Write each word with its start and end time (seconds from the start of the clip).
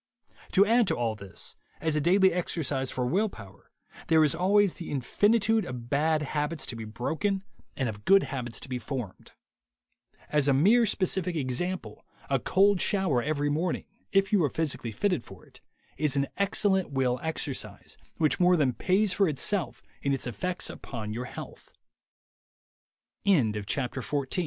To 0.53 0.65
add 0.65 0.87
to 0.87 0.95
all 0.95 1.13
this, 1.13 1.55
as 1.79 1.95
a 1.95 2.01
daily 2.01 2.33
exercise 2.33 2.89
for 2.89 3.05
will 3.05 3.29
power, 3.29 3.69
there 4.07 4.23
is 4.23 4.33
always 4.33 4.73
the 4.73 4.89
infinitude 4.89 5.63
of 5.63 5.91
bad 5.91 6.23
habits 6.23 6.65
to 6.65 6.75
be 6.75 6.85
broken 6.85 7.43
and 7.77 7.87
of 7.87 8.03
good 8.03 8.23
habits 8.23 8.59
to 8.61 8.67
be 8.67 8.79
formed. 8.79 9.33
As 10.31 10.47
a 10.47 10.55
mere 10.55 10.87
specific 10.87 11.35
example, 11.35 12.03
a 12.31 12.39
cold 12.39 12.81
shower 12.81 13.21
every 13.21 13.51
morning, 13.51 13.85
if 14.11 14.33
you 14.33 14.43
are 14.43 14.49
physically 14.49 14.91
fitted 14.91 15.23
for 15.23 15.45
it, 15.45 15.61
is 15.97 16.15
an 16.15 16.25
excellent 16.35 16.89
will 16.89 17.19
exercise, 17.21 17.95
which 18.17 18.39
more 18.39 18.57
than 18.57 18.73
pays 18.73 19.13
for 19.13 19.27
it 19.29 19.37